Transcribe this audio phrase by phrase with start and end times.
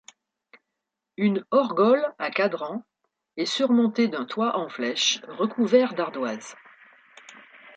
[1.17, 2.83] Une horgole à cadran
[3.37, 6.55] est surmontée d'un toit en flèche recouvert d'ardoise.